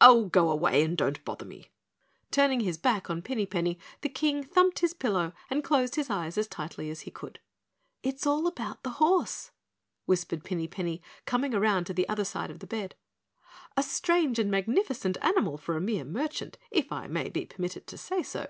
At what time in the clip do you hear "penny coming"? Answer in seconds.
10.68-11.52